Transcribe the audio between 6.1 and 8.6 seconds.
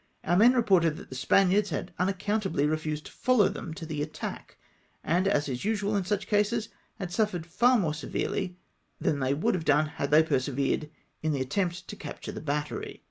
cases, had suffered far more severely